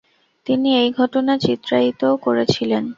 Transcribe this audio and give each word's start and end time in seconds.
তিনি 0.47 0.69
এই 0.81 0.89
ঘটনা 0.99 1.33
চিত্রায়িতও 1.37 2.13
করেছিলেন। 2.17 2.83